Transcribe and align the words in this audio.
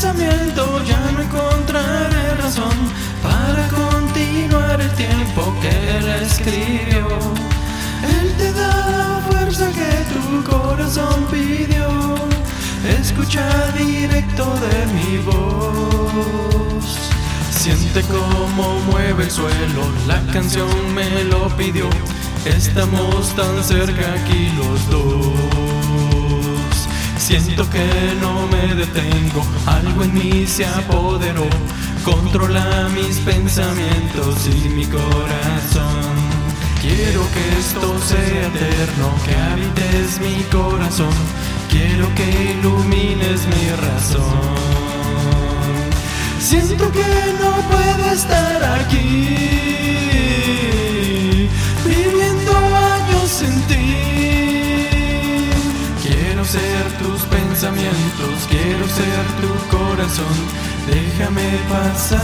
pensamiento 0.00 0.82
ya 0.84 1.10
no 1.12 1.22
encontraré 1.22 2.34
razón 2.36 2.74
para 3.22 3.68
continuar 3.68 4.80
el 4.80 4.90
tiempo 4.92 5.54
que 5.60 5.68
él 5.68 6.08
escribió. 6.22 7.06
Él 8.16 8.34
te 8.38 8.52
da 8.52 8.72
la 8.98 9.20
fuerza 9.28 9.68
que 9.70 9.90
tu 10.12 10.50
corazón 10.50 11.26
pidió. 11.30 12.16
Escucha 13.00 13.46
directo 13.72 14.44
de 14.64 14.86
mi 14.94 15.18
voz. 15.18 16.98
Siente 17.50 18.02
cómo 18.02 18.80
mueve 18.90 19.24
el 19.24 19.30
suelo, 19.30 19.82
la 20.06 20.20
canción 20.32 20.94
me 20.94 21.24
lo 21.24 21.48
pidió. 21.56 21.88
Estamos 22.46 23.36
tan 23.36 23.62
cerca 23.62 24.14
aquí 24.14 24.50
los 24.56 24.90
dos. 24.90 25.79
Siento 27.38 27.70
que 27.70 28.16
no 28.20 28.46
me 28.48 28.74
detengo, 28.74 29.44
algo 29.64 30.02
en 30.02 30.14
mí 30.14 30.46
se 30.46 30.66
apoderó, 30.66 31.46
controla 32.04 32.88
mis 32.92 33.18
pensamientos 33.18 34.46
y 34.46 34.68
mi 34.68 34.84
corazón. 34.84 36.16
Quiero 36.80 37.22
que 37.32 37.58
esto 37.58 37.98
sea 38.00 38.46
eterno, 38.46 39.14
que 39.24 39.34
habites 39.36 40.20
mi 40.20 40.42
corazón, 40.44 41.14
quiero 41.70 42.12
que 42.16 42.52
ilumines 42.52 43.46
mi 43.46 43.70
razón. 43.70 44.90
Siento 46.40 46.90
que 46.92 47.34
no 47.40 47.52
puedo 47.68 48.12
estar 48.12 48.64
aquí, 48.80 49.36
Quiero 56.40 56.52
ser 56.52 56.92
tus 56.98 57.20
pensamientos, 57.24 58.48
quiero 58.48 58.88
ser 58.88 59.26
tu 59.42 59.76
corazón, 59.76 60.24
déjame 60.86 61.58
pasar. 61.68 62.18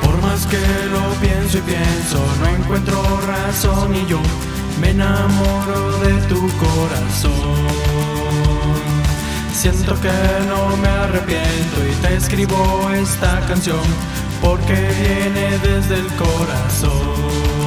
Por 0.00 0.22
más 0.22 0.46
que 0.46 0.56
lo 0.90 1.12
pienso 1.20 1.58
y 1.58 1.60
pienso, 1.60 2.24
no 2.40 2.46
encuentro 2.56 3.20
razón 3.26 3.94
y 3.94 4.06
yo 4.06 4.18
me 4.80 4.90
enamoro 4.92 5.98
de 5.98 6.14
tu 6.22 6.40
corazón. 6.56 7.62
Siento 9.62 9.94
que 10.00 10.10
no 10.48 10.76
me 10.78 10.88
arrepiento 10.88 11.86
y 11.88 11.94
te 12.04 12.16
escribo 12.16 12.90
esta 12.90 13.38
canción 13.46 13.78
porque 14.40 14.74
viene 14.74 15.56
desde 15.58 16.00
el 16.00 16.06
corazón. 16.16 17.61